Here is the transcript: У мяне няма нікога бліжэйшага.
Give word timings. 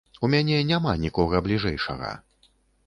У 0.27 0.29
мяне 0.33 0.61
няма 0.71 0.95
нікога 1.05 1.43
бліжэйшага. 1.49 2.15